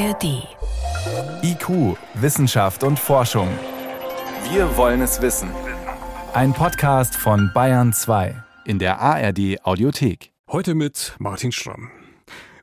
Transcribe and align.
ARD. 0.00 0.48
IQ, 1.42 1.98
Wissenschaft 2.14 2.84
und 2.84 2.98
Forschung. 2.98 3.48
Wir 4.50 4.74
wollen 4.78 5.02
es 5.02 5.20
wissen. 5.20 5.50
Ein 6.32 6.54
Podcast 6.54 7.14
von 7.14 7.50
Bayern 7.52 7.92
2 7.92 8.42
in 8.64 8.78
der 8.78 8.98
ARD 8.98 9.62
Audiothek. 9.62 10.32
Heute 10.48 10.74
mit 10.74 11.14
Martin 11.18 11.52
Schramm. 11.52 11.90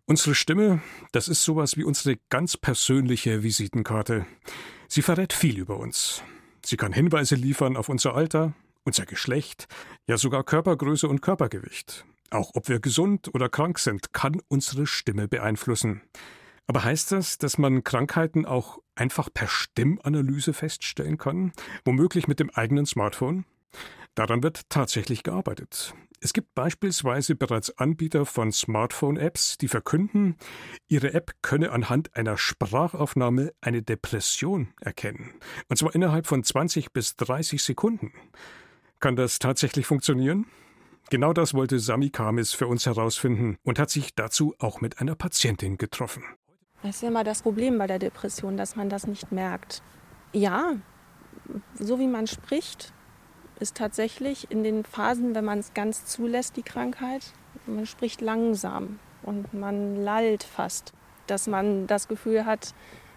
Unsere 0.07 0.33
Stimme, 0.33 0.81
das 1.11 1.27
ist 1.27 1.43
sowas 1.43 1.77
wie 1.77 1.83
unsere 1.83 2.17
ganz 2.29 2.57
persönliche 2.57 3.43
Visitenkarte. 3.43 4.25
Sie 4.87 5.03
verrät 5.03 5.31
viel 5.31 5.59
über 5.59 5.77
uns. 5.77 6.23
Sie 6.65 6.75
kann 6.75 6.91
Hinweise 6.91 7.35
liefern 7.35 7.77
auf 7.77 7.87
unser 7.87 8.15
Alter, 8.15 8.53
unser 8.83 9.05
Geschlecht, 9.05 9.67
ja 10.07 10.17
sogar 10.17 10.43
Körpergröße 10.43 11.07
und 11.07 11.21
Körpergewicht. 11.21 12.03
Auch 12.31 12.55
ob 12.55 12.67
wir 12.67 12.79
gesund 12.79 13.29
oder 13.35 13.47
krank 13.47 13.77
sind, 13.77 14.11
kann 14.11 14.41
unsere 14.47 14.87
Stimme 14.87 15.27
beeinflussen. 15.27 16.01
Aber 16.67 16.83
heißt 16.83 17.13
das, 17.13 17.37
dass 17.37 17.57
man 17.57 17.83
Krankheiten 17.83 18.45
auch 18.45 18.79
einfach 18.95 19.29
per 19.33 19.47
Stimmanalyse 19.47 20.53
feststellen 20.53 21.17
kann? 21.17 21.53
Womöglich 21.85 22.27
mit 22.27 22.39
dem 22.39 22.49
eigenen 22.49 22.85
Smartphone? 22.85 23.45
Daran 24.15 24.43
wird 24.43 24.69
tatsächlich 24.69 25.23
gearbeitet. 25.23 25.93
Es 26.19 26.33
gibt 26.33 26.55
beispielsweise 26.55 27.35
bereits 27.35 27.77
Anbieter 27.77 28.25
von 28.25 28.51
Smartphone-Apps, 28.51 29.59
die 29.59 29.67
verkünden, 29.67 30.35
ihre 30.87 31.13
App 31.13 31.33
könne 31.43 31.71
anhand 31.71 32.15
einer 32.15 32.37
Sprachaufnahme 32.37 33.53
eine 33.61 33.83
Depression 33.83 34.73
erkennen. 34.81 35.35
Und 35.69 35.77
zwar 35.77 35.93
innerhalb 35.93 36.25
von 36.25 36.43
20 36.43 36.91
bis 36.91 37.15
30 37.17 37.63
Sekunden. 37.63 38.11
Kann 38.99 39.15
das 39.15 39.37
tatsächlich 39.37 39.85
funktionieren? 39.85 40.47
Genau 41.11 41.31
das 41.31 41.53
wollte 41.53 41.79
Sami 41.79 42.09
Kamis 42.09 42.51
für 42.51 42.67
uns 42.67 42.87
herausfinden 42.87 43.57
und 43.63 43.77
hat 43.77 43.91
sich 43.91 44.15
dazu 44.15 44.55
auch 44.57 44.81
mit 44.81 44.99
einer 44.99 45.15
Patientin 45.15 45.77
getroffen. 45.77 46.23
Das 46.83 46.95
ist 46.95 47.01
ja 47.01 47.09
immer 47.09 47.23
das 47.23 47.41
Problem 47.41 47.77
bei 47.77 47.87
der 47.87 47.99
Depression, 47.99 48.57
dass 48.57 48.75
man 48.75 48.89
das 48.89 49.07
nicht 49.07 49.31
merkt. 49.31 49.81
Ja, 50.31 50.75
so 51.79 51.99
wie 51.99 52.07
man 52.07 52.27
spricht, 52.27 52.93
ist 53.59 53.75
tatsächlich 53.75 54.51
in 54.51 54.63
den 54.63 54.83
Phasen, 54.83 55.33
wenn 55.33 55.45
man 55.45 55.59
es 55.59 55.73
ganz 55.73 56.05
zulässt, 56.05 56.57
die 56.57 56.63
Krankheit, 56.63 57.33
man 57.65 57.85
spricht 57.85 58.21
langsam 58.21 58.99
und 59.23 59.53
man 59.53 59.95
lallt 59.95 60.43
fast, 60.43 60.93
dass 61.25 61.47
man 61.47 61.87
das 61.87 62.07
Gefühl 62.07 62.45
hat, 62.45 62.73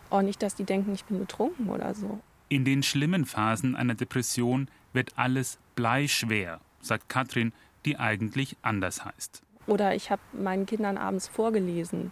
auch 0.08 0.22
nicht, 0.22 0.42
dass 0.42 0.54
die 0.54 0.64
denken, 0.64 0.92
ich 0.94 1.04
bin 1.04 1.18
betrunken 1.18 1.68
oder 1.68 1.94
so. 1.94 2.18
In 2.48 2.64
den 2.64 2.82
schlimmen 2.82 3.26
Phasen 3.26 3.76
einer 3.76 3.94
Depression 3.94 4.68
wird 4.92 5.12
alles 5.16 5.58
bleischwer, 5.76 6.60
sagt 6.80 7.08
Katrin, 7.08 7.52
die 7.84 7.96
eigentlich 7.96 8.56
anders 8.62 9.04
heißt. 9.04 9.42
Oder 9.66 9.94
ich 9.94 10.10
habe 10.10 10.22
meinen 10.32 10.66
Kindern 10.66 10.96
abends 10.96 11.28
vorgelesen 11.28 12.10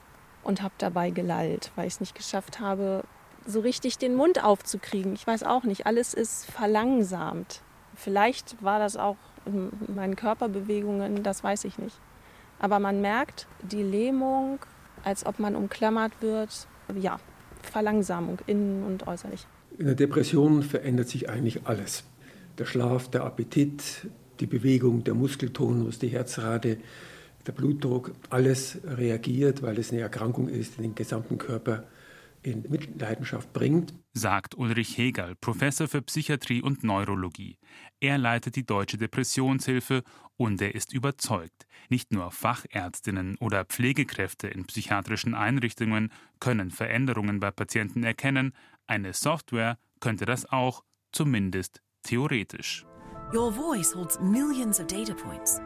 und 0.48 0.62
habe 0.62 0.74
dabei 0.78 1.10
gelallt, 1.10 1.70
weil 1.76 1.86
ich 1.86 1.94
es 1.94 2.00
nicht 2.00 2.14
geschafft 2.14 2.58
habe, 2.58 3.04
so 3.46 3.60
richtig 3.60 3.98
den 3.98 4.14
Mund 4.14 4.42
aufzukriegen. 4.42 5.12
Ich 5.12 5.26
weiß 5.26 5.42
auch 5.42 5.64
nicht, 5.64 5.86
alles 5.86 6.14
ist 6.14 6.46
verlangsamt. 6.46 7.60
Vielleicht 7.94 8.62
war 8.62 8.78
das 8.78 8.96
auch 8.96 9.18
in 9.44 9.70
meinen 9.94 10.16
Körperbewegungen, 10.16 11.22
das 11.22 11.44
weiß 11.44 11.64
ich 11.64 11.78
nicht. 11.78 11.98
Aber 12.58 12.78
man 12.78 13.02
merkt 13.02 13.46
die 13.62 13.82
Lähmung, 13.82 14.58
als 15.04 15.26
ob 15.26 15.38
man 15.38 15.54
umklammert 15.54 16.12
wird. 16.20 16.66
Ja, 16.98 17.20
Verlangsamung 17.60 18.38
innen 18.46 18.84
und 18.84 19.06
äußerlich. 19.06 19.46
In 19.78 19.84
der 19.84 19.96
Depression 19.96 20.62
verändert 20.62 21.08
sich 21.08 21.28
eigentlich 21.28 21.66
alles. 21.66 22.04
Der 22.56 22.64
Schlaf, 22.64 23.10
der 23.10 23.24
Appetit, 23.24 24.08
die 24.40 24.46
Bewegung, 24.46 25.04
der 25.04 25.14
Muskeltonus, 25.14 25.98
die 25.98 26.08
Herzrate, 26.08 26.78
der 27.48 27.52
Blutdruck, 27.54 28.12
alles 28.30 28.78
reagiert, 28.84 29.62
weil 29.62 29.78
es 29.78 29.90
eine 29.90 30.02
Erkrankung 30.02 30.48
ist, 30.48 30.76
die 30.76 30.82
den 30.82 30.94
gesamten 30.94 31.38
Körper 31.38 31.84
in 32.42 32.64
Mitleidenschaft 32.68 33.52
bringt. 33.52 33.94
Sagt 34.12 34.56
Ulrich 34.56 34.96
Hegel, 34.96 35.34
Professor 35.40 35.88
für 35.88 36.02
Psychiatrie 36.02 36.62
und 36.62 36.84
Neurologie. 36.84 37.58
Er 38.00 38.18
leitet 38.18 38.54
die 38.54 38.66
Deutsche 38.66 38.98
Depressionshilfe 38.98 40.02
und 40.36 40.60
er 40.60 40.74
ist 40.74 40.92
überzeugt, 40.92 41.66
nicht 41.88 42.12
nur 42.12 42.30
Fachärztinnen 42.30 43.36
oder 43.38 43.64
Pflegekräfte 43.64 44.46
in 44.46 44.66
psychiatrischen 44.66 45.34
Einrichtungen 45.34 46.12
können 46.38 46.70
Veränderungen 46.70 47.40
bei 47.40 47.50
Patienten 47.50 48.04
erkennen, 48.04 48.52
eine 48.86 49.14
Software 49.14 49.78
könnte 50.00 50.26
das 50.26 50.46
auch, 50.46 50.84
zumindest 51.12 51.82
theoretisch. 52.02 52.86
Your 53.34 53.52
voice 53.52 53.94
holds 53.94 54.18
millions 54.20 54.80
of 54.80 54.86
data 54.86 55.14
points. 55.14 55.60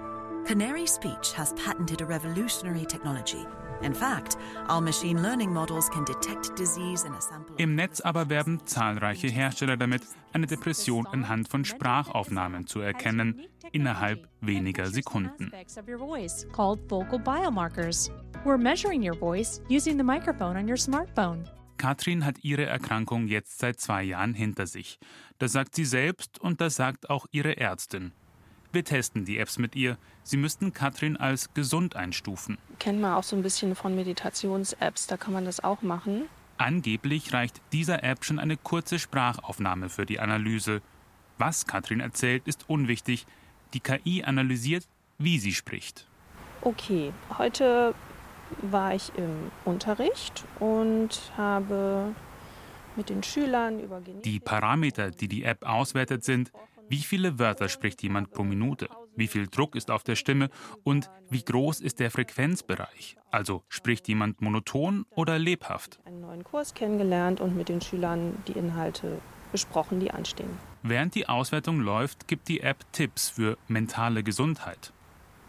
Canary 0.46 0.86
Speech 0.86 1.32
has 1.34 1.52
patented 1.54 2.00
a 2.00 2.04
revolutionary 2.04 2.84
technology. 2.84 3.46
In 3.82 3.94
fact, 3.94 4.36
our 4.68 4.80
machine 4.80 5.22
learning 5.22 5.52
models 5.52 5.88
can 5.88 6.04
detect 6.04 6.54
disease 6.56 7.04
in 7.04 7.12
a 7.14 7.20
sample. 7.20 7.54
Im 7.58 7.74
Netz 7.76 8.00
aber 8.00 8.28
werben 8.28 8.60
zahlreiche 8.66 9.28
Hersteller 9.28 9.76
damit, 9.76 10.02
eine 10.32 10.46
Depression 10.46 11.06
anhand 11.06 11.48
von 11.48 11.64
Sprachaufnahmen 11.64 12.66
zu 12.66 12.80
erkennen, 12.80 13.42
innerhalb 13.70 14.28
weniger 14.40 14.86
Sekunden. 14.86 15.52
called 16.52 16.80
vocal 16.90 17.18
biomarkers. 17.18 18.10
We're 18.44 18.58
measuring 18.58 19.08
your 19.08 19.16
voice 19.16 19.60
using 19.68 19.96
the 19.96 20.04
microphone 20.04 20.56
on 20.56 20.68
your 20.68 20.76
smartphone. 20.76 21.44
Katrin 21.78 22.24
hat 22.24 22.36
ihre 22.42 22.66
Erkrankung 22.66 23.26
jetzt 23.26 23.58
seit 23.58 23.80
zwei 23.80 24.02
Jahren 24.04 24.34
hinter 24.34 24.66
sich. 24.66 24.98
Das 25.38 25.52
sagt 25.52 25.74
sie 25.74 25.84
selbst 25.84 26.40
und 26.40 26.60
das 26.60 26.76
sagt 26.76 27.10
auch 27.10 27.26
ihre 27.32 27.56
Ärztin. 27.56 28.12
Wir 28.72 28.84
testen 28.84 29.26
die 29.26 29.38
Apps 29.38 29.58
mit 29.58 29.76
ihr. 29.76 29.98
Sie 30.22 30.38
müssten 30.38 30.72
Katrin 30.72 31.18
als 31.18 31.52
gesund 31.52 31.94
einstufen. 31.94 32.56
Kennt 32.78 33.00
man 33.00 33.12
auch 33.14 33.22
so 33.22 33.36
ein 33.36 33.42
bisschen 33.42 33.74
von 33.74 33.94
Meditations-Apps, 33.94 35.06
da 35.06 35.18
kann 35.18 35.34
man 35.34 35.44
das 35.44 35.62
auch 35.62 35.82
machen. 35.82 36.22
Angeblich 36.56 37.34
reicht 37.34 37.60
dieser 37.72 38.02
App 38.02 38.24
schon 38.24 38.38
eine 38.38 38.56
kurze 38.56 38.98
Sprachaufnahme 38.98 39.90
für 39.90 40.06
die 40.06 40.20
Analyse. 40.20 40.80
Was 41.36 41.66
Katrin 41.66 42.00
erzählt, 42.00 42.46
ist 42.46 42.68
unwichtig. 42.68 43.26
Die 43.74 43.80
KI 43.80 44.24
analysiert, 44.24 44.88
wie 45.18 45.38
sie 45.38 45.52
spricht. 45.52 46.06
Okay, 46.62 47.12
heute 47.36 47.94
war 48.62 48.94
ich 48.94 49.12
im 49.16 49.50
Unterricht 49.64 50.44
und 50.60 51.20
habe 51.36 52.14
mit 52.96 53.08
den 53.08 53.22
Schülern 53.22 53.80
über 53.80 54.00
Genetik 54.00 54.22
Die 54.22 54.40
Parameter, 54.40 55.10
die 55.10 55.28
die 55.28 55.44
App 55.44 55.66
auswertet, 55.66 56.24
sind, 56.24 56.52
wie 56.88 56.98
viele 56.98 57.38
Wörter 57.38 57.68
spricht 57.68 58.02
jemand 58.02 58.32
pro 58.32 58.42
Minute, 58.42 58.88
wie 59.16 59.26
viel 59.26 59.46
Druck 59.46 59.74
ist 59.74 59.90
auf 59.90 60.02
der 60.02 60.16
Stimme 60.16 60.50
und 60.84 61.10
wie 61.30 61.42
groß 61.44 61.80
ist 61.80 62.00
der 62.00 62.10
Frequenzbereich. 62.10 63.16
Also 63.30 63.62
spricht 63.68 64.08
jemand 64.08 64.40
monoton 64.40 65.06
oder 65.10 65.38
lebhaft. 65.38 66.00
einen 66.04 66.20
neuen 66.20 66.44
Kurs 66.44 66.74
kennengelernt 66.74 67.40
und 67.40 67.56
mit 67.56 67.68
den 67.68 67.80
Schülern 67.80 68.36
die 68.46 68.52
Inhalte 68.52 69.18
besprochen, 69.52 70.00
die 70.00 70.10
anstehen. 70.10 70.50
Während 70.82 71.14
die 71.14 71.28
Auswertung 71.28 71.80
läuft, 71.80 72.26
gibt 72.26 72.48
die 72.48 72.60
App 72.60 72.84
Tipps 72.92 73.28
für 73.30 73.56
mentale 73.68 74.22
Gesundheit. 74.22 74.92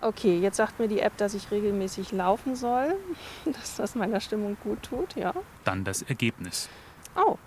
Okay, 0.02 0.38
jetzt 0.38 0.58
sagt 0.58 0.80
mir 0.80 0.90
die 0.90 1.00
App, 1.00 1.16
dass 1.18 1.34
ich 1.34 1.50
regelmäßig 1.50 2.12
laufen 2.12 2.56
soll, 2.56 2.96
dass 3.46 3.78
das 3.78 3.96
meiner 3.96 4.20
Stimmung 4.20 4.58
gut 4.64 4.84
tut, 4.84 5.16
ja. 5.16 5.34
Dann 5.64 5.84
das 5.86 6.02
Ergebnis. 6.02 6.70
Oh, 7.16 7.38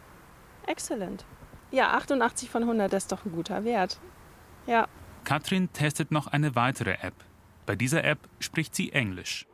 excellent. 0.66 1.24
Ja, 1.70 1.92
88 1.92 2.50
von 2.50 2.62
100, 2.62 2.92
das 2.92 3.04
ist 3.04 3.12
doch 3.12 3.24
ein 3.24 3.32
guter 3.32 3.64
Wert. 3.64 3.98
Ja, 4.66 4.86
Katrin 5.24 5.72
testet 5.72 6.12
noch 6.12 6.28
eine 6.28 6.54
weitere 6.54 6.92
App. 7.02 7.14
Bei 7.66 7.74
dieser 7.74 8.04
App 8.04 8.20
spricht 8.38 8.76
sie 8.76 8.92
Englisch. 8.92 9.46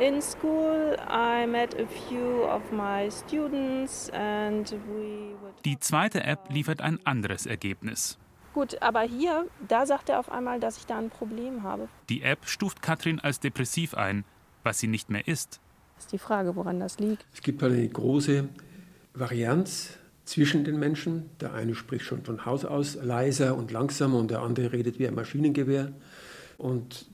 in 0.00 0.20
school 0.20 0.96
I 1.08 1.46
met 1.46 1.72
a 1.80 1.86
few 1.86 2.44
of 2.48 2.62
my 2.72 3.08
students 3.10 4.10
and 4.10 4.72
we 4.88 5.36
Die 5.64 5.78
zweite 5.78 6.24
App 6.24 6.50
liefert 6.52 6.80
ein 6.80 6.98
anderes 7.06 7.46
Ergebnis. 7.46 8.18
Gut, 8.54 8.82
aber 8.82 9.02
hier, 9.02 9.46
da 9.68 9.86
sagt 9.86 10.08
er 10.08 10.18
auf 10.18 10.30
einmal, 10.32 10.58
dass 10.58 10.78
ich 10.78 10.86
da 10.86 10.98
ein 10.98 11.10
Problem 11.10 11.62
habe. 11.62 11.88
Die 12.08 12.22
App 12.22 12.46
stuft 12.48 12.82
Katrin 12.82 13.20
als 13.20 13.38
depressiv 13.38 13.94
ein, 13.94 14.24
was 14.64 14.80
sie 14.80 14.88
nicht 14.88 15.10
mehr 15.10 15.26
ist. 15.28 15.60
Ist 15.96 16.10
die 16.10 16.18
Frage, 16.18 16.56
woran 16.56 16.80
das 16.80 16.98
liegt. 16.98 17.24
Es 17.32 17.40
gibt 17.40 17.62
eine 17.62 17.88
große 17.88 18.48
Varianz 19.14 19.96
zwischen 20.24 20.64
den 20.64 20.78
Menschen. 20.78 21.30
Der 21.40 21.54
eine 21.54 21.74
spricht 21.74 22.04
schon 22.04 22.22
von 22.22 22.44
Haus 22.44 22.64
aus 22.64 22.96
leiser 22.96 23.56
und 23.56 23.70
langsamer 23.70 24.18
und 24.18 24.30
der 24.30 24.40
andere 24.40 24.72
redet 24.72 24.98
wie 24.98 25.06
ein 25.06 25.14
Maschinengewehr. 25.14 25.92
Und 26.58 27.06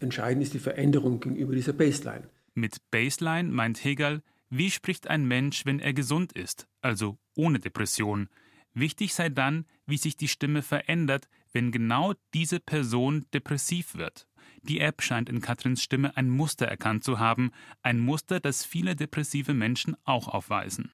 entscheidend 0.00 0.42
ist 0.42 0.54
die 0.54 0.58
Veränderung 0.58 1.20
gegenüber 1.20 1.54
dieser 1.54 1.72
Baseline. 1.72 2.28
Mit 2.54 2.76
Baseline 2.90 3.50
meint 3.50 3.84
Hegel, 3.84 4.22
wie 4.50 4.70
spricht 4.70 5.08
ein 5.08 5.26
Mensch, 5.26 5.66
wenn 5.66 5.78
er 5.78 5.92
gesund 5.92 6.32
ist, 6.32 6.66
also 6.80 7.18
ohne 7.34 7.58
Depression. 7.58 8.28
Wichtig 8.74 9.14
sei 9.14 9.28
dann, 9.28 9.66
wie 9.86 9.98
sich 9.98 10.16
die 10.16 10.28
Stimme 10.28 10.62
verändert, 10.62 11.28
wenn 11.52 11.72
genau 11.72 12.14
diese 12.34 12.60
Person 12.60 13.26
depressiv 13.34 13.94
wird. 13.94 14.26
Die 14.62 14.80
App 14.80 15.02
scheint 15.02 15.28
in 15.28 15.40
Katrins 15.40 15.82
Stimme 15.82 16.16
ein 16.16 16.28
Muster 16.30 16.66
erkannt 16.66 17.04
zu 17.04 17.18
haben, 17.18 17.52
ein 17.82 18.00
Muster, 18.00 18.40
das 18.40 18.64
viele 18.64 18.96
depressive 18.96 19.54
Menschen 19.54 19.96
auch 20.04 20.28
aufweisen. 20.28 20.92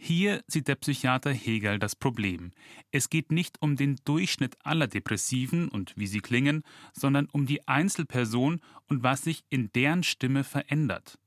Hier 0.00 0.42
sieht 0.46 0.68
der 0.68 0.76
Psychiater 0.76 1.32
Hegel 1.32 1.80
das 1.80 1.96
Problem. 1.96 2.52
Es 2.92 3.10
geht 3.10 3.32
nicht 3.32 3.60
um 3.60 3.74
den 3.74 3.96
Durchschnitt 4.04 4.56
aller 4.62 4.86
Depressiven 4.86 5.68
und 5.68 5.92
wie 5.96 6.06
sie 6.06 6.20
klingen, 6.20 6.62
sondern 6.92 7.28
um 7.32 7.46
die 7.46 7.66
Einzelperson 7.66 8.60
und 8.86 9.02
was 9.02 9.22
sich 9.22 9.44
in 9.50 9.72
deren 9.72 10.04
Stimme 10.04 10.44
verändert. 10.44 11.18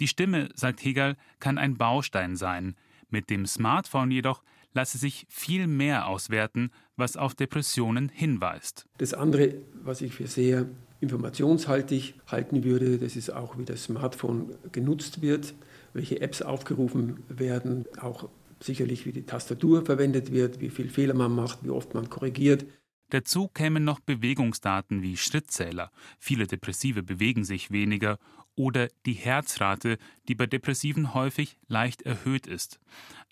Die 0.00 0.06
Stimme, 0.06 0.50
sagt 0.54 0.84
Hegel, 0.84 1.16
kann 1.40 1.56
ein 1.56 1.78
Baustein 1.78 2.36
sein. 2.36 2.76
Mit 3.08 3.30
dem 3.30 3.46
Smartphone 3.46 4.10
jedoch 4.10 4.42
lasse 4.74 4.98
sich 4.98 5.26
viel 5.30 5.66
mehr 5.66 6.06
auswerten, 6.06 6.72
was 6.96 7.16
auf 7.16 7.34
Depressionen 7.34 8.10
hinweist. 8.10 8.84
Das 8.98 9.14
andere, 9.14 9.54
was 9.82 10.02
ich 10.02 10.12
für 10.12 10.26
sehr 10.26 10.66
informationshaltig 11.00 12.14
halten 12.26 12.64
würde, 12.64 12.98
das 12.98 13.16
ist 13.16 13.30
auch, 13.30 13.56
wie 13.56 13.64
das 13.64 13.84
Smartphone 13.84 14.54
genutzt 14.72 15.22
wird, 15.22 15.54
welche 15.94 16.20
Apps 16.20 16.42
aufgerufen 16.42 17.22
werden, 17.28 17.86
auch 17.98 18.28
sicherlich, 18.60 19.06
wie 19.06 19.12
die 19.12 19.24
Tastatur 19.24 19.84
verwendet 19.84 20.32
wird, 20.32 20.60
wie 20.60 20.70
viel 20.70 20.90
Fehler 20.90 21.14
man 21.14 21.34
macht, 21.34 21.64
wie 21.64 21.70
oft 21.70 21.94
man 21.94 22.10
korrigiert. 22.10 22.66
Dazu 23.10 23.48
kämen 23.48 23.84
noch 23.84 24.00
Bewegungsdaten 24.00 25.02
wie 25.02 25.16
Schrittzähler. 25.16 25.90
Viele 26.18 26.46
Depressive 26.46 27.02
bewegen 27.02 27.44
sich 27.44 27.70
weniger 27.70 28.18
oder 28.56 28.88
die 29.06 29.12
Herzrate, 29.12 29.98
die 30.28 30.34
bei 30.34 30.46
Depressiven 30.46 31.14
häufig 31.14 31.56
leicht 31.68 32.02
erhöht 32.02 32.46
ist. 32.46 32.80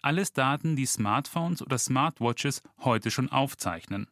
Alles 0.00 0.32
Daten, 0.32 0.76
die 0.76 0.87
Smartphones 0.87 1.62
oder 1.62 1.79
Smartwatches 1.79 2.62
heute 2.81 3.11
schon 3.11 3.31
aufzeichnen. 3.31 4.09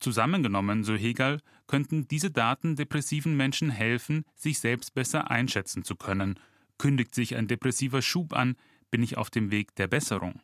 Zusammengenommen, 0.00 0.84
so 0.84 0.94
Hegel, 0.94 1.40
könnten 1.66 2.06
diese 2.08 2.30
Daten 2.30 2.76
depressiven 2.76 3.36
Menschen 3.36 3.70
helfen, 3.70 4.24
sich 4.34 4.58
selbst 4.58 4.94
besser 4.94 5.30
einschätzen 5.30 5.84
zu 5.84 5.96
können. 5.96 6.38
Kündigt 6.78 7.14
sich 7.14 7.36
ein 7.36 7.46
depressiver 7.46 8.02
Schub 8.02 8.32
an, 8.32 8.56
bin 8.90 9.02
ich 9.02 9.16
auf 9.16 9.30
dem 9.30 9.50
Weg 9.50 9.74
der 9.76 9.86
Besserung. 9.86 10.40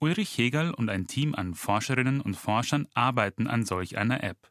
Ulrich 0.00 0.36
Hegel 0.36 0.72
und 0.72 0.88
ein 0.88 1.06
Team 1.06 1.34
an 1.34 1.54
Forscherinnen 1.54 2.20
und 2.20 2.36
Forschern 2.36 2.88
arbeiten 2.94 3.46
an 3.46 3.64
solch 3.64 3.96
einer 3.96 4.22
App. 4.22 4.50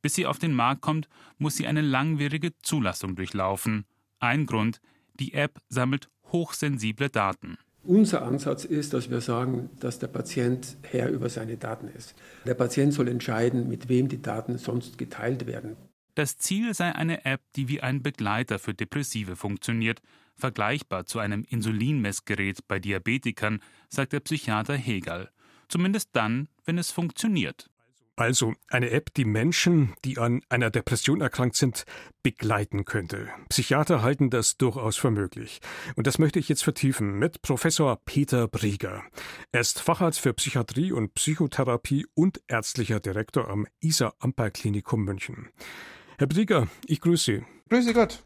Bis 0.00 0.14
sie 0.14 0.26
auf 0.26 0.38
den 0.38 0.52
Markt 0.52 0.82
kommt, 0.82 1.08
muss 1.38 1.56
sie 1.56 1.66
eine 1.66 1.80
langwierige 1.80 2.56
Zulassung 2.62 3.16
durchlaufen. 3.16 3.84
Ein 4.18 4.46
Grund, 4.46 4.80
die 5.14 5.34
App 5.34 5.60
sammelt 5.68 6.08
hochsensible 6.32 7.10
Daten. 7.10 7.58
Unser 7.82 8.22
Ansatz 8.22 8.64
ist, 8.64 8.94
dass 8.94 9.10
wir 9.10 9.20
sagen, 9.20 9.68
dass 9.78 9.98
der 9.98 10.06
Patient 10.06 10.76
Herr 10.82 11.10
über 11.10 11.28
seine 11.28 11.58
Daten 11.58 11.88
ist. 11.88 12.14
Der 12.46 12.54
Patient 12.54 12.94
soll 12.94 13.08
entscheiden, 13.08 13.68
mit 13.68 13.90
wem 13.90 14.08
die 14.08 14.22
Daten 14.22 14.56
sonst 14.56 14.96
geteilt 14.96 15.46
werden. 15.46 15.76
Das 16.14 16.38
Ziel 16.38 16.72
sei 16.72 16.94
eine 16.94 17.26
App, 17.26 17.42
die 17.56 17.68
wie 17.68 17.82
ein 17.82 18.02
Begleiter 18.02 18.58
für 18.58 18.72
Depressive 18.72 19.36
funktioniert, 19.36 20.00
vergleichbar 20.36 21.06
zu 21.06 21.18
einem 21.18 21.44
Insulinmessgerät 21.48 22.66
bei 22.68 22.78
Diabetikern, 22.78 23.60
sagt 23.88 24.12
der 24.12 24.20
Psychiater 24.20 24.76
Hegel. 24.76 25.30
Zumindest 25.68 26.10
dann, 26.12 26.48
wenn 26.64 26.78
es 26.78 26.90
funktioniert. 26.90 27.70
Also 28.16 28.54
eine 28.68 28.90
App, 28.90 29.12
die 29.14 29.24
Menschen, 29.24 29.94
die 30.04 30.18
an 30.18 30.42
einer 30.48 30.70
Depression 30.70 31.20
erkrankt 31.20 31.56
sind, 31.56 31.84
begleiten 32.22 32.84
könnte. 32.84 33.28
Psychiater 33.48 34.02
halten 34.02 34.30
das 34.30 34.56
durchaus 34.56 34.96
für 34.96 35.10
möglich. 35.10 35.60
Und 35.96 36.06
das 36.06 36.18
möchte 36.18 36.38
ich 36.38 36.48
jetzt 36.48 36.62
vertiefen 36.62 37.18
mit 37.18 37.42
Professor 37.42 38.00
Peter 38.04 38.46
Brieger. 38.46 39.02
Er 39.50 39.60
ist 39.60 39.80
Facharzt 39.80 40.20
für 40.20 40.32
Psychiatrie 40.32 40.92
und 40.92 41.14
Psychotherapie 41.14 42.06
und 42.14 42.40
ärztlicher 42.46 43.00
Direktor 43.00 43.48
am 43.48 43.66
Isar 43.80 44.14
Amper 44.20 44.52
Klinikum 44.52 45.02
München. 45.02 45.48
Herr 46.16 46.28
Brieger, 46.28 46.68
ich 46.86 47.00
grüße 47.00 47.24
Sie. 47.24 47.44
Grüße 47.68 47.94
Gott. 47.94 48.22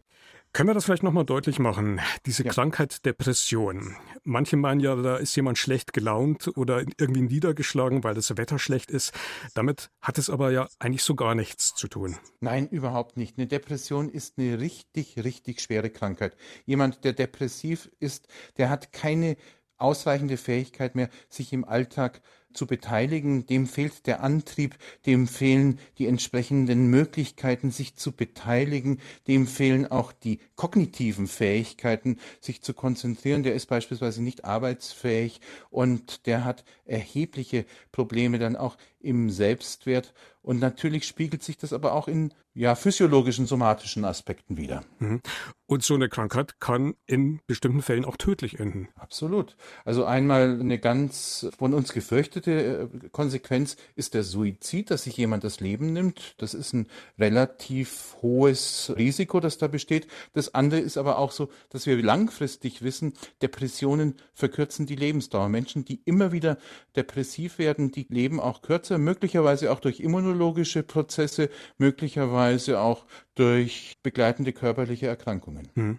Können 0.52 0.70
wir 0.70 0.74
das 0.74 0.86
vielleicht 0.86 1.02
nochmal 1.02 1.24
deutlich 1.24 1.58
machen? 1.58 2.00
Diese 2.26 2.42
ja. 2.42 2.50
Krankheit 2.50 3.04
Depression. 3.04 3.96
Manche 4.24 4.56
meinen 4.56 4.80
ja, 4.80 4.96
da 4.96 5.16
ist 5.16 5.36
jemand 5.36 5.58
schlecht 5.58 5.92
gelaunt 5.92 6.50
oder 6.56 6.84
irgendwie 6.98 7.22
niedergeschlagen, 7.22 8.02
weil 8.02 8.14
das 8.14 8.36
Wetter 8.36 8.58
schlecht 8.58 8.90
ist. 8.90 9.12
Damit 9.54 9.90
hat 10.00 10.18
es 10.18 10.30
aber 10.30 10.50
ja 10.50 10.68
eigentlich 10.78 11.04
so 11.04 11.14
gar 11.14 11.34
nichts 11.34 11.74
zu 11.74 11.86
tun. 11.86 12.16
Nein, 12.40 12.66
überhaupt 12.68 13.16
nicht. 13.16 13.38
Eine 13.38 13.46
Depression 13.46 14.08
ist 14.08 14.38
eine 14.38 14.58
richtig, 14.58 15.22
richtig 15.22 15.60
schwere 15.60 15.90
Krankheit. 15.90 16.36
Jemand, 16.64 17.04
der 17.04 17.12
depressiv 17.12 17.90
ist, 18.00 18.26
der 18.56 18.70
hat 18.70 18.92
keine 18.92 19.36
ausreichende 19.76 20.36
Fähigkeit 20.36 20.94
mehr, 20.94 21.08
sich 21.28 21.52
im 21.52 21.64
Alltag 21.64 22.20
zu 22.52 22.66
beteiligen, 22.66 23.46
dem 23.46 23.66
fehlt 23.66 24.06
der 24.06 24.22
Antrieb, 24.22 24.76
dem 25.06 25.26
fehlen 25.26 25.78
die 25.98 26.06
entsprechenden 26.06 26.88
Möglichkeiten, 26.88 27.70
sich 27.70 27.94
zu 27.96 28.12
beteiligen, 28.12 29.00
dem 29.26 29.46
fehlen 29.46 29.86
auch 29.86 30.12
die 30.12 30.40
kognitiven 30.56 31.26
Fähigkeiten, 31.26 32.18
sich 32.40 32.62
zu 32.62 32.74
konzentrieren. 32.74 33.42
Der 33.42 33.54
ist 33.54 33.66
beispielsweise 33.66 34.22
nicht 34.22 34.44
arbeitsfähig 34.44 35.40
und 35.70 36.26
der 36.26 36.44
hat 36.44 36.64
erhebliche 36.84 37.64
Probleme 37.92 38.38
dann 38.38 38.56
auch 38.56 38.76
im 39.00 39.30
Selbstwert. 39.30 40.14
Und 40.42 40.60
natürlich 40.60 41.06
spiegelt 41.06 41.42
sich 41.42 41.58
das 41.58 41.72
aber 41.72 41.92
auch 41.92 42.08
in 42.08 42.32
ja, 42.58 42.74
physiologischen, 42.74 43.46
somatischen 43.46 44.04
Aspekten 44.04 44.56
wieder. 44.56 44.82
Mhm. 44.98 45.20
Und 45.66 45.84
so 45.84 45.94
eine 45.94 46.08
Krankheit 46.08 46.58
kann 46.60 46.94
in 47.06 47.40
bestimmten 47.46 47.82
Fällen 47.82 48.04
auch 48.04 48.16
tödlich 48.16 48.58
enden. 48.58 48.88
Absolut. 48.96 49.56
Also 49.84 50.04
einmal 50.06 50.58
eine 50.58 50.78
ganz 50.78 51.46
von 51.56 51.74
uns 51.74 51.92
gefürchtete 51.92 52.90
äh, 52.92 53.08
Konsequenz 53.10 53.76
ist 53.94 54.14
der 54.14 54.24
Suizid, 54.24 54.90
dass 54.90 55.04
sich 55.04 55.16
jemand 55.16 55.44
das 55.44 55.60
Leben 55.60 55.92
nimmt. 55.92 56.34
Das 56.38 56.54
ist 56.54 56.72
ein 56.72 56.88
relativ 57.18 58.16
hohes 58.22 58.92
Risiko, 58.96 59.38
das 59.40 59.58
da 59.58 59.68
besteht. 59.68 60.08
Das 60.32 60.54
andere 60.54 60.80
ist 60.80 60.96
aber 60.96 61.18
auch 61.18 61.30
so, 61.30 61.50
dass 61.68 61.86
wir 61.86 62.02
langfristig 62.02 62.82
wissen, 62.82 63.12
Depressionen 63.42 64.14
verkürzen 64.32 64.86
die 64.86 64.96
Lebensdauer. 64.96 65.48
Menschen, 65.48 65.84
die 65.84 66.00
immer 66.06 66.32
wieder 66.32 66.56
depressiv 66.96 67.58
werden, 67.58 67.92
die 67.92 68.06
leben 68.08 68.40
auch 68.40 68.62
kürzer, 68.62 68.87
möglicherweise 68.96 69.70
auch 69.70 69.80
durch 69.80 70.00
immunologische 70.00 70.82
Prozesse, 70.82 71.50
möglicherweise 71.76 72.80
auch 72.80 73.04
durch 73.34 73.98
begleitende 74.02 74.54
körperliche 74.54 75.06
Erkrankungen. 75.06 75.68
Hm. 75.74 75.98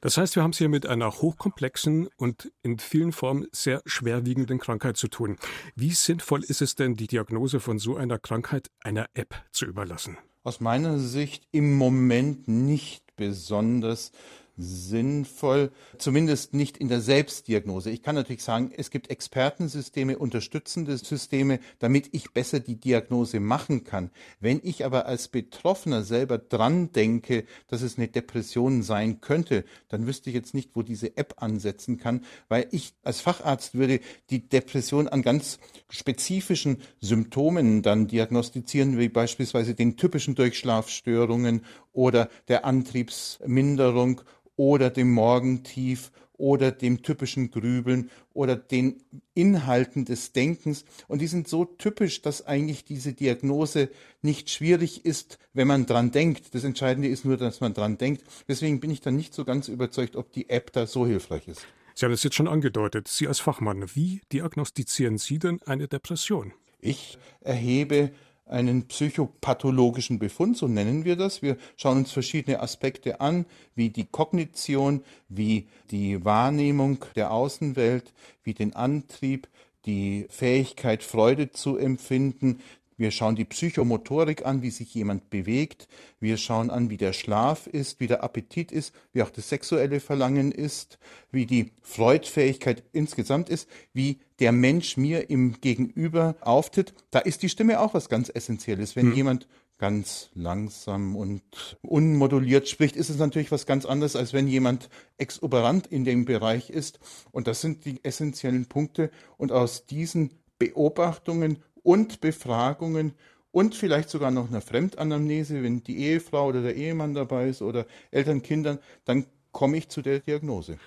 Das 0.00 0.16
heißt, 0.16 0.36
wir 0.36 0.42
haben 0.42 0.50
es 0.50 0.58
hier 0.58 0.68
mit 0.68 0.86
einer 0.86 1.10
hochkomplexen 1.10 2.08
und 2.16 2.52
in 2.62 2.78
vielen 2.78 3.12
Formen 3.12 3.46
sehr 3.52 3.82
schwerwiegenden 3.86 4.58
Krankheit 4.58 4.96
zu 4.96 5.08
tun. 5.08 5.36
Wie 5.76 5.90
sinnvoll 5.90 6.42
ist 6.42 6.62
es 6.62 6.74
denn, 6.74 6.94
die 6.94 7.06
Diagnose 7.06 7.60
von 7.60 7.78
so 7.78 7.96
einer 7.96 8.18
Krankheit 8.18 8.70
einer 8.82 9.06
App 9.14 9.34
zu 9.52 9.66
überlassen? 9.66 10.18
Aus 10.44 10.60
meiner 10.60 10.98
Sicht 10.98 11.46
im 11.52 11.76
Moment 11.76 12.48
nicht 12.48 13.04
besonders 13.16 14.10
sinnvoll, 14.56 15.70
zumindest 15.98 16.54
nicht 16.54 16.76
in 16.76 16.88
der 16.88 17.00
Selbstdiagnose. 17.00 17.90
Ich 17.90 18.02
kann 18.02 18.14
natürlich 18.14 18.42
sagen, 18.42 18.70
es 18.76 18.90
gibt 18.90 19.10
Expertensysteme, 19.10 20.18
unterstützende 20.18 20.96
Systeme, 20.98 21.58
damit 21.78 22.10
ich 22.12 22.32
besser 22.32 22.60
die 22.60 22.76
Diagnose 22.76 23.40
machen 23.40 23.84
kann. 23.84 24.10
Wenn 24.40 24.60
ich 24.62 24.84
aber 24.84 25.06
als 25.06 25.28
Betroffener 25.28 26.02
selber 26.02 26.38
dran 26.38 26.92
denke, 26.92 27.44
dass 27.68 27.82
es 27.82 27.96
eine 27.96 28.08
Depression 28.08 28.82
sein 28.82 29.20
könnte, 29.20 29.64
dann 29.88 30.06
wüsste 30.06 30.30
ich 30.30 30.36
jetzt 30.36 30.54
nicht, 30.54 30.70
wo 30.74 30.82
diese 30.82 31.16
App 31.16 31.36
ansetzen 31.38 31.96
kann, 31.96 32.24
weil 32.48 32.66
ich 32.70 32.94
als 33.02 33.20
Facharzt 33.20 33.74
würde 33.74 34.00
die 34.30 34.48
Depression 34.48 35.08
an 35.08 35.22
ganz 35.22 35.58
spezifischen 35.88 36.82
Symptomen 37.00 37.82
dann 37.82 38.06
diagnostizieren, 38.06 38.98
wie 38.98 39.08
beispielsweise 39.08 39.74
den 39.74 39.96
typischen 39.96 40.34
Durchschlafstörungen 40.34 41.64
oder 41.92 42.28
der 42.48 42.64
Antriebsminderung 42.64 44.22
oder 44.62 44.90
dem 44.90 45.10
Morgentief 45.10 46.12
oder 46.34 46.70
dem 46.70 47.02
typischen 47.02 47.50
Grübeln 47.50 48.10
oder 48.32 48.54
den 48.54 49.02
Inhalten 49.34 50.04
des 50.04 50.30
Denkens. 50.32 50.84
Und 51.08 51.20
die 51.20 51.26
sind 51.26 51.48
so 51.48 51.64
typisch, 51.64 52.22
dass 52.22 52.46
eigentlich 52.46 52.84
diese 52.84 53.12
Diagnose 53.12 53.88
nicht 54.22 54.50
schwierig 54.50 55.04
ist, 55.04 55.40
wenn 55.52 55.66
man 55.66 55.86
dran 55.86 56.12
denkt. 56.12 56.54
Das 56.54 56.62
Entscheidende 56.62 57.08
ist 57.08 57.24
nur, 57.24 57.36
dass 57.36 57.60
man 57.60 57.74
dran 57.74 57.98
denkt. 57.98 58.22
Deswegen 58.46 58.78
bin 58.78 58.92
ich 58.92 59.00
dann 59.00 59.16
nicht 59.16 59.34
so 59.34 59.44
ganz 59.44 59.66
überzeugt, 59.66 60.14
ob 60.14 60.30
die 60.32 60.48
App 60.48 60.72
da 60.72 60.86
so 60.86 61.08
hilfreich 61.08 61.48
ist. 61.48 61.66
Sie 61.96 62.06
haben 62.06 62.12
es 62.12 62.22
jetzt 62.22 62.36
schon 62.36 62.46
angedeutet. 62.48 63.08
Sie 63.08 63.26
als 63.26 63.40
Fachmann, 63.40 63.84
wie 63.94 64.20
diagnostizieren 64.32 65.18
Sie 65.18 65.40
denn 65.40 65.60
eine 65.66 65.88
Depression? 65.88 66.52
Ich 66.80 67.18
erhebe 67.40 68.12
einen 68.52 68.86
psychopathologischen 68.86 70.18
Befund, 70.18 70.56
so 70.56 70.68
nennen 70.68 71.04
wir 71.04 71.16
das. 71.16 71.42
Wir 71.42 71.56
schauen 71.76 71.98
uns 71.98 72.12
verschiedene 72.12 72.60
Aspekte 72.60 73.20
an, 73.20 73.46
wie 73.74 73.90
die 73.90 74.04
Kognition, 74.04 75.02
wie 75.28 75.66
die 75.90 76.24
Wahrnehmung 76.24 77.04
der 77.16 77.32
Außenwelt, 77.32 78.12
wie 78.44 78.54
den 78.54 78.76
Antrieb, 78.76 79.48
die 79.86 80.26
Fähigkeit, 80.30 81.02
Freude 81.02 81.50
zu 81.50 81.76
empfinden, 81.76 82.60
wir 83.02 83.10
schauen 83.10 83.36
die 83.36 83.44
Psychomotorik 83.44 84.46
an, 84.46 84.62
wie 84.62 84.70
sich 84.70 84.94
jemand 84.94 85.28
bewegt. 85.28 85.88
Wir 86.20 86.36
schauen 86.36 86.70
an, 86.70 86.88
wie 86.88 86.96
der 86.96 87.12
Schlaf 87.12 87.66
ist, 87.66 88.00
wie 88.00 88.06
der 88.06 88.22
Appetit 88.24 88.72
ist, 88.72 88.94
wie 89.12 89.22
auch 89.22 89.30
das 89.30 89.48
sexuelle 89.48 90.00
Verlangen 90.00 90.52
ist, 90.52 90.98
wie 91.30 91.44
die 91.44 91.72
Freudfähigkeit 91.82 92.84
insgesamt 92.92 93.48
ist, 93.50 93.68
wie 93.92 94.20
der 94.38 94.52
Mensch 94.52 94.96
mir 94.96 95.28
im 95.28 95.60
Gegenüber 95.60 96.36
auftritt. 96.40 96.94
Da 97.10 97.18
ist 97.18 97.42
die 97.42 97.48
Stimme 97.48 97.80
auch 97.80 97.92
was 97.92 98.08
ganz 98.08 98.30
Essentielles. 98.32 98.96
Wenn 98.96 99.08
hm. 99.08 99.14
jemand 99.14 99.48
ganz 99.78 100.30
langsam 100.34 101.16
und 101.16 101.42
unmoduliert 101.82 102.68
spricht, 102.68 102.94
ist 102.94 103.10
es 103.10 103.18
natürlich 103.18 103.50
was 103.50 103.66
ganz 103.66 103.84
anderes, 103.84 104.14
als 104.14 104.32
wenn 104.32 104.46
jemand 104.46 104.88
exuberant 105.18 105.88
in 105.88 106.04
dem 106.04 106.24
Bereich 106.24 106.70
ist. 106.70 107.00
Und 107.32 107.48
das 107.48 107.60
sind 107.60 107.84
die 107.84 108.04
essentiellen 108.04 108.66
Punkte. 108.66 109.10
Und 109.38 109.50
aus 109.50 109.86
diesen 109.86 110.30
Beobachtungen 110.60 111.58
und 111.82 112.20
Befragungen 112.20 113.12
und 113.50 113.74
vielleicht 113.74 114.08
sogar 114.08 114.30
noch 114.30 114.48
eine 114.48 114.60
Fremdanamnese, 114.60 115.62
wenn 115.62 115.82
die 115.84 115.98
Ehefrau 115.98 116.48
oder 116.48 116.62
der 116.62 116.74
Ehemann 116.74 117.14
dabei 117.14 117.48
ist 117.48 117.62
oder 117.62 117.86
Eltern, 118.10 118.42
Kindern, 118.42 118.78
dann 119.04 119.26
komme 119.52 119.76
ich 119.76 119.88
zu 119.88 120.02
der 120.02 120.20
Diagnose. 120.20 120.78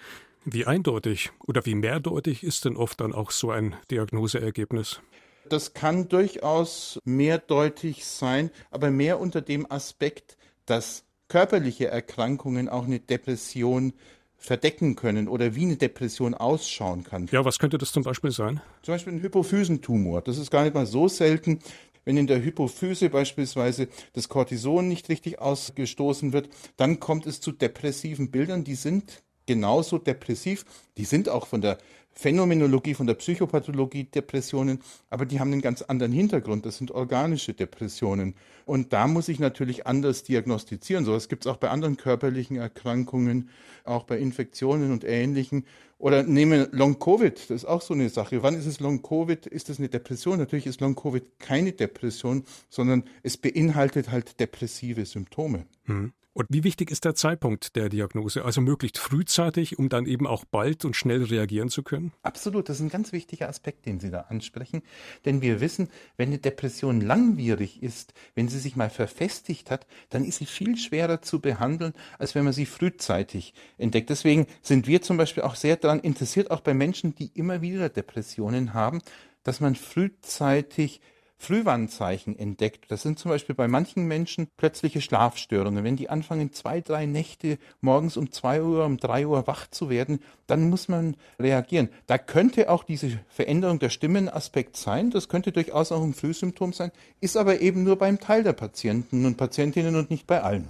Wie 0.46 0.66
eindeutig 0.66 1.32
oder 1.48 1.66
wie 1.66 1.76
mehrdeutig 1.76 2.44
ist 2.44 2.66
denn 2.66 2.76
oft 2.76 3.02
dann 3.02 3.14
auch 3.14 3.32
so 3.32 3.52
ein 3.52 3.76
Diagnoseergebnis? 3.92 5.02
Das 5.48 5.74
kann 5.74 6.08
durchaus 6.10 7.00
mehrdeutig 7.04 8.06
sein, 8.06 8.50
aber 8.72 8.90
mehr 8.90 9.20
unter 9.20 9.42
dem 9.42 9.72
Aspekt, 9.72 10.38
dass 10.66 11.04
körperliche 11.28 11.88
Erkrankungen 11.88 12.70
auch 12.70 12.86
eine 12.86 13.00
Depression 13.00 13.94
verdecken 14.38 14.96
können 14.96 15.28
oder 15.28 15.56
wie 15.56 15.64
eine 15.64 15.78
Depression 15.78 16.34
ausschauen 16.34 17.04
kann. 17.04 17.28
Ja, 17.32 17.46
was 17.46 17.60
könnte 17.60 17.78
das 17.78 17.92
zum 17.92 18.04
Beispiel 18.04 18.32
sein? 18.32 18.62
Zum 18.82 18.94
Beispiel 18.94 19.14
ein 19.14 19.22
Hypophysentumor. 19.22 20.22
Das 20.22 20.38
ist 20.38 20.52
gar 20.52 20.64
nicht 20.64 20.76
mal 20.76 20.86
so 20.86 21.08
selten. 21.08 21.60
Wenn 22.04 22.18
in 22.18 22.28
der 22.28 22.44
Hypophyse 22.44 23.10
beispielsweise 23.10 23.88
das 24.14 24.30
Cortison 24.30 24.88
nicht 24.88 25.10
richtig 25.10 25.40
ausgestoßen 25.40 26.34
wird, 26.34 26.50
dann 26.78 27.00
kommt 27.00 27.26
es 27.26 27.42
zu 27.42 27.52
depressiven 27.52 28.30
Bildern. 28.30 28.64
Die 28.64 28.76
sind 28.76 29.24
genauso 29.48 29.98
depressiv. 29.98 30.66
Die 30.98 31.06
sind 31.06 31.30
auch 31.30 31.48
von 31.48 31.62
der 31.62 31.80
Phänomenologie, 32.18 32.94
von 32.94 33.08
der 33.08 33.16
Psychopathologie 33.16 34.06
Depressionen, 34.06 34.80
aber 35.10 35.26
die 35.26 35.40
haben 35.40 35.52
einen 35.52 35.62
ganz 35.62 35.82
anderen 35.82 36.14
Hintergrund. 36.14 36.66
Das 36.66 36.78
sind 36.78 36.92
organische 36.92 37.54
Depressionen. 37.54 38.36
Und 38.66 38.94
da 38.94 39.08
muss 39.08 39.28
ich 39.28 39.40
natürlich 39.40 39.86
anders 39.86 40.24
diagnostizieren. 40.24 41.04
So 41.04 41.12
was 41.12 41.28
gibt 41.28 41.46
es 41.46 41.52
auch 41.52 41.58
bei 41.58 41.70
anderen 41.70 41.98
körperlichen 41.98 42.56
Erkrankungen, 42.56 43.50
auch 43.84 44.04
bei 44.04 44.18
Infektionen 44.18 44.94
und 44.94 45.04
Ähnlichen. 45.04 45.66
Oder 45.98 46.24
nehme 46.24 46.70
Long-Covid, 46.72 47.38
das 47.50 47.64
ist 47.64 47.66
auch 47.66 47.82
so 47.82 47.94
eine 47.94 48.10
Sache. 48.10 48.44
Wann 48.44 48.56
ist 48.56 48.66
es 48.66 48.80
Long-Covid? 48.80 49.46
Ist 49.48 49.70
das 49.70 49.80
eine 49.80 49.90
Depression? 49.90 50.38
Natürlich 50.40 50.68
ist 50.68 50.82
Long-Covid 50.82 51.40
keine 51.40 51.74
Depression, 51.74 52.44
sondern 52.70 53.04
es 53.24 53.38
beinhaltet 53.38 54.10
halt 54.10 54.40
depressive 54.40 55.06
Symptome. 55.06 55.66
Hm. 55.86 56.14
Und 56.38 56.48
wie 56.50 56.66
wichtig 56.66 56.92
ist 56.92 57.06
der 57.06 57.16
Zeitpunkt 57.16 57.78
der 57.78 57.88
Diagnose? 57.88 58.44
Also 58.44 58.60
möglichst 58.60 58.98
frühzeitig, 58.98 59.80
um 59.80 59.88
dann 59.88 60.06
eben 60.06 60.28
auch 60.28 60.44
bald 60.44 60.84
und 60.84 60.94
schnell 60.94 61.24
reagieren 61.24 61.70
zu 61.70 61.82
können? 61.82 62.12
Absolut, 62.24 62.68
das 62.68 62.76
ist 62.76 62.82
ein 62.82 62.90
ganz 62.90 63.14
wichtiger 63.14 63.48
Aspekt, 63.48 63.86
den 63.86 64.02
Sie 64.02 64.12
da 64.12 64.20
ansprechen. 64.28 64.82
Denn 65.24 65.42
wir 65.42 65.62
wissen, 65.62 65.88
wenn 66.18 66.28
eine 66.28 66.38
Depression 66.38 67.00
langwierig 67.00 67.82
ist, 67.82 68.14
wenn 68.34 68.50
sie 68.50 68.60
sich 68.60 68.76
mal 68.76 68.90
verfestigt 68.90 69.72
hat, 69.72 69.88
dann 70.10 70.26
ist 70.26 70.40
sie 70.40 70.46
viel 70.46 70.76
schwerer 70.76 71.22
zu 71.22 71.40
behandeln, 71.40 71.94
als 72.20 72.36
wenn 72.36 72.44
man 72.44 72.52
sie 72.52 72.66
frühzeitig 72.66 73.54
entdeckt. 73.78 74.10
Deswegen 74.10 74.46
sind 74.62 74.88
wir 74.88 75.02
zum 75.02 75.16
Beispiel 75.16 75.44
auch 75.44 75.56
sehr 75.56 75.78
daran 75.78 76.02
interessiert, 76.02 76.52
auch 76.52 76.60
bei 76.60 76.74
Menschen, 76.74 77.16
die 77.16 77.32
immer 77.34 77.62
wieder 77.62 77.88
Depressionen 77.88 78.74
haben, 78.74 79.02
dass 79.44 79.62
man 79.62 79.76
frühzeitig 79.76 81.00
Frühwarnzeichen 81.46 82.38
entdeckt. 82.38 82.86
Das 82.90 83.04
sind 83.04 83.20
zum 83.20 83.30
Beispiel 83.30 83.54
bei 83.54 83.68
manchen 83.68 84.08
Menschen 84.08 84.48
plötzliche 84.58 85.00
Schlafstörungen. 85.00 85.84
Wenn 85.84 85.96
die 85.96 86.10
anfangen, 86.10 86.52
zwei, 86.52 86.82
drei 86.82 87.06
Nächte 87.06 87.60
morgens 87.82 88.18
um 88.18 88.32
zwei 88.32 88.64
Uhr, 88.64 88.84
um 88.84 88.98
drei 88.98 89.28
Uhr 89.28 89.46
wach 89.46 89.68
zu 89.68 89.90
werden, 89.90 90.20
dann 90.48 90.70
muss 90.70 90.88
man 90.88 91.16
reagieren. 91.40 91.90
Da 92.08 92.18
könnte 92.18 92.70
auch 92.70 92.84
diese 92.84 93.20
Veränderung 93.30 93.80
der 93.80 93.90
Stimmenaspekt 93.90 94.76
sein. 94.76 95.12
Das 95.12 95.30
könnte 95.30 95.52
durchaus 95.52 95.92
auch 95.92 96.04
ein 96.04 96.14
Frühsymptom 96.14 96.74
sein, 96.74 96.92
ist 97.22 97.38
aber 97.38 97.62
eben 97.62 97.84
nur 97.84 97.98
beim 97.98 98.20
Teil 98.20 98.44
der 98.44 98.54
Patienten 98.54 99.26
und 99.26 99.38
Patientinnen 99.38 99.96
und 99.96 100.10
nicht 100.10 100.26
bei 100.26 100.42
allen. 100.42 100.68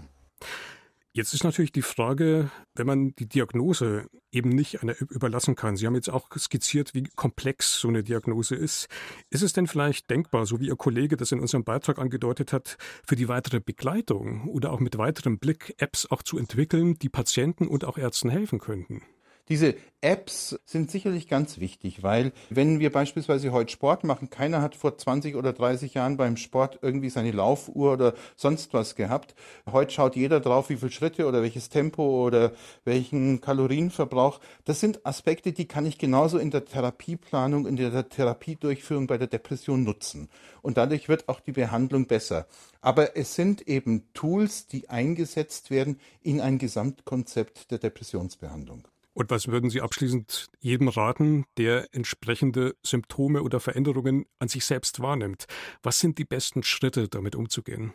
Jetzt 1.15 1.33
ist 1.33 1.45
natürlich 1.45 1.71
die 1.71 1.81
Frage, 1.81 2.51
wenn 2.73 2.87
man 2.87 3.15
die 3.15 3.29
Diagnose 3.29 4.09
eben 4.33 4.49
nicht 4.49 4.83
einer 4.83 4.99
überlassen 4.99 5.55
kann. 5.55 5.77
Sie 5.77 5.87
haben 5.87 5.95
jetzt 5.95 6.09
auch 6.09 6.29
skizziert, 6.37 6.93
wie 6.93 7.03
komplex 7.03 7.79
so 7.79 7.87
eine 7.87 8.03
Diagnose 8.03 8.55
ist. 8.55 8.89
Ist 9.29 9.41
es 9.41 9.53
denn 9.53 9.65
vielleicht 9.65 10.09
denkbar, 10.09 10.45
so 10.45 10.59
wie 10.59 10.67
Ihr 10.67 10.75
Kollege 10.75 11.15
das 11.15 11.31
in 11.31 11.39
unserem 11.39 11.63
Beitrag 11.63 11.99
angedeutet 11.99 12.51
hat, 12.51 12.77
für 13.07 13.15
die 13.15 13.29
weitere 13.29 13.61
Begleitung 13.61 14.49
oder 14.49 14.73
auch 14.73 14.81
mit 14.81 14.97
weiterem 14.97 15.39
Blick 15.39 15.73
Apps 15.77 16.05
auch 16.05 16.21
zu 16.21 16.37
entwickeln, 16.37 16.95
die 16.95 17.07
Patienten 17.07 17.69
und 17.69 17.85
auch 17.85 17.97
Ärzten 17.97 18.29
helfen 18.29 18.59
könnten? 18.59 19.01
Diese 19.47 19.75
Apps 20.01 20.59
sind 20.65 20.89
sicherlich 20.89 21.27
ganz 21.27 21.59
wichtig, 21.59 22.01
weil 22.01 22.31
wenn 22.49 22.79
wir 22.79 22.91
beispielsweise 22.91 23.51
heute 23.51 23.71
Sport 23.71 24.03
machen, 24.03 24.31
keiner 24.31 24.59
hat 24.63 24.73
vor 24.73 24.97
20 24.97 25.35
oder 25.35 25.53
30 25.53 25.93
Jahren 25.93 26.17
beim 26.17 26.35
Sport 26.35 26.79
irgendwie 26.81 27.11
seine 27.11 27.29
Laufuhr 27.29 27.93
oder 27.93 28.15
sonst 28.35 28.73
was 28.73 28.95
gehabt. 28.95 29.35
Heute 29.71 29.93
schaut 29.93 30.15
jeder 30.15 30.39
drauf, 30.39 30.69
wie 30.69 30.77
viele 30.77 30.91
Schritte 30.91 31.27
oder 31.27 31.43
welches 31.43 31.69
Tempo 31.69 32.25
oder 32.25 32.53
welchen 32.85 33.39
Kalorienverbrauch. 33.39 34.39
Das 34.63 34.79
sind 34.79 35.05
Aspekte, 35.05 35.53
die 35.53 35.67
kann 35.67 35.85
ich 35.85 35.99
genauso 35.99 36.39
in 36.39 36.49
der 36.49 36.65
Therapieplanung, 36.65 37.67
in 37.67 37.75
der 37.75 38.09
Therapiedurchführung 38.09 39.05
bei 39.05 39.19
der 39.19 39.27
Depression 39.27 39.83
nutzen. 39.83 40.29
Und 40.63 40.77
dadurch 40.77 41.07
wird 41.07 41.29
auch 41.29 41.39
die 41.39 41.51
Behandlung 41.51 42.07
besser. 42.07 42.47
Aber 42.81 43.15
es 43.15 43.35
sind 43.35 43.67
eben 43.67 44.11
Tools, 44.13 44.65
die 44.65 44.89
eingesetzt 44.89 45.69
werden 45.69 45.99
in 46.23 46.41
ein 46.41 46.57
Gesamtkonzept 46.57 47.69
der 47.69 47.77
Depressionsbehandlung. 47.77 48.87
Und 49.15 49.31
was 49.31 49.47
würden 49.47 49.69
Sie 49.69 49.79
abschließend 49.79 50.49
jedem 50.59 50.89
raten, 50.89 51.45
der 51.57 51.87
entsprechende 51.93 52.75
Symptome 52.83 53.43
oder 53.43 53.61
Veränderungen 53.61 54.25
an 54.39 54.49
sich 54.49 54.65
selbst 54.65 54.99
wahrnimmt? 54.99 55.45
Was 55.81 55.99
sind 55.99 56.17
die 56.17 56.25
besten 56.25 56.63
Schritte, 56.63 57.07
damit 57.07 57.33
umzugehen? 57.33 57.93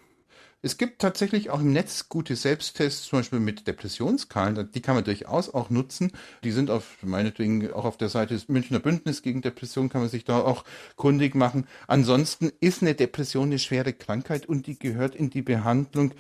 Es 0.63 0.77
gibt 0.77 1.01
tatsächlich 1.01 1.49
auch 1.49 1.61
im 1.61 1.73
Netz 1.73 2.11
gute 2.11 2.37
Selbsttests, 2.37 3.05
zum 3.05 3.21
Beispiel 3.21 3.41
mit 3.41 3.67
Depressionskalen. 3.67 4.71
Die 4.73 4.83
kann 4.83 4.95
man 4.95 5.05
durchaus 5.05 5.55
auch 5.55 5.71
nutzen. 5.71 6.13
Die 6.45 6.51
sind 6.51 6.71
auf, 6.71 6.99
meinetwegen, 7.01 7.73
auch 7.73 7.87
auf 7.87 7.97
der 7.97 8.11
Seite 8.11 8.35
des 8.35 8.51
Münchner 8.51 8.79
Bündnis 8.79 9.23
gegen 9.23 9.41
Depression 9.41 9.89
kann 9.89 10.03
man 10.03 10.11
sich 10.11 10.25
da 10.25 10.41
auch 10.41 10.65
kundig 10.97 11.35
machen. 11.35 11.67
Ansonsten 11.87 12.53
ist 12.61 12.83
eine 12.83 12.95
Depression 12.95 13.47
eine 13.47 13.59
schwere 13.59 13.95
Krankheit 13.95 14.45
und 14.45 14.67
die 14.67 14.79
gehört 14.79 15.15
in 15.15 15.31
die 15.31 15.41
Behandlung 15.41 16.13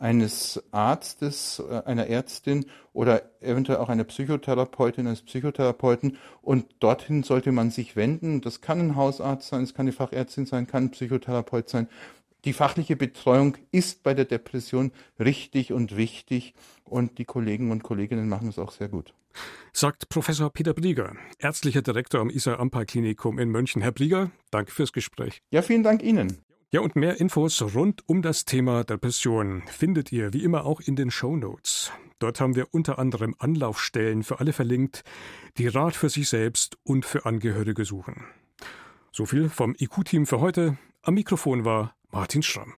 eines 0.00 0.60
Arztes, 0.72 1.62
äh, 1.70 1.82
einer 1.84 2.08
Ärztin 2.08 2.66
oder 2.92 3.22
eventuell 3.40 3.78
auch 3.78 3.88
einer 3.88 4.02
Psychotherapeutin, 4.02 5.06
eines 5.06 5.22
Psychotherapeuten. 5.22 6.18
Und 6.42 6.66
dorthin 6.80 7.22
sollte 7.22 7.52
man 7.52 7.70
sich 7.70 7.94
wenden. 7.94 8.40
Das 8.40 8.60
kann 8.60 8.80
ein 8.80 8.96
Hausarzt 8.96 9.48
sein, 9.48 9.62
es 9.62 9.72
kann 9.72 9.84
eine 9.84 9.92
Fachärztin 9.92 10.46
sein, 10.46 10.66
kann 10.66 10.86
ein 10.86 10.90
Psychotherapeut 10.90 11.68
sein. 11.68 11.88
Die 12.44 12.52
fachliche 12.52 12.94
Betreuung 12.94 13.56
ist 13.72 14.02
bei 14.02 14.12
der 14.12 14.26
Depression 14.26 14.92
richtig 15.18 15.72
und 15.72 15.96
wichtig 15.96 16.54
und 16.84 17.16
die 17.18 17.24
Kollegen 17.24 17.70
und 17.70 17.82
Kolleginnen 17.82 18.28
machen 18.28 18.48
es 18.48 18.58
auch 18.58 18.70
sehr 18.70 18.88
gut. 18.88 19.14
Sagt 19.72 20.10
Professor 20.10 20.50
Peter 20.50 20.74
Brieger, 20.74 21.14
ärztlicher 21.38 21.82
Direktor 21.82 22.20
am 22.20 22.30
Isar 22.30 22.60
Ampal 22.60 22.84
Klinikum 22.84 23.38
in 23.38 23.48
München. 23.48 23.80
Herr 23.82 23.92
Brieger, 23.92 24.30
danke 24.50 24.72
fürs 24.72 24.92
Gespräch. 24.92 25.42
Ja, 25.50 25.62
vielen 25.62 25.82
Dank 25.82 26.02
Ihnen. 26.02 26.38
Ja, 26.70 26.80
und 26.80 26.96
mehr 26.96 27.18
Infos 27.18 27.62
rund 27.74 28.02
um 28.08 28.20
das 28.20 28.44
Thema 28.44 28.84
Depression 28.84 29.62
findet 29.66 30.12
ihr 30.12 30.32
wie 30.32 30.44
immer 30.44 30.66
auch 30.66 30.80
in 30.80 30.96
den 30.96 31.10
Show 31.10 31.36
Notes. 31.36 31.92
Dort 32.18 32.40
haben 32.40 32.56
wir 32.56 32.66
unter 32.72 32.98
anderem 32.98 33.34
Anlaufstellen 33.38 34.22
für 34.22 34.40
alle 34.40 34.52
verlinkt, 34.52 35.02
die 35.56 35.68
Rat 35.68 35.96
für 35.96 36.08
sich 36.10 36.28
selbst 36.28 36.76
und 36.82 37.06
für 37.06 37.26
Angehörige 37.26 37.84
suchen. 37.84 38.24
So 39.12 39.24
viel 39.24 39.48
vom 39.48 39.74
IQ-Team 39.78 40.26
für 40.26 40.40
heute. 40.40 40.76
Am 41.02 41.14
Mikrofon 41.14 41.64
war 41.64 41.94
Martin 42.14 42.42
Schramm. 42.42 42.72